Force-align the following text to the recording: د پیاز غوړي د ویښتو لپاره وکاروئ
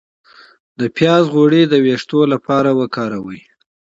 د 0.79 0.81
پیاز 0.97 1.23
غوړي 1.33 1.63
د 1.67 1.73
ویښتو 1.85 2.19
لپاره 2.33 2.69
وکاروئ 2.79 3.41